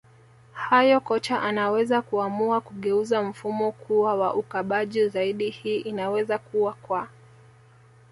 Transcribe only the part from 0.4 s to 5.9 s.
hayo kocha anaweza kuamua kugeuza mfumo kuwa wa ukabaji zaidi hii